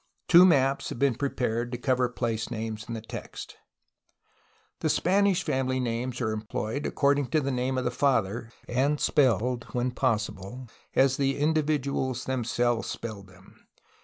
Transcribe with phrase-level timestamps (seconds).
[0.27, 3.57] Two maps have been prepared to cover place names in the text.
[4.83, 9.91] Spanish family names are employed according to the name of the father, and spelled, when
[9.91, 13.67] possible, as the individuals themselves spelled them.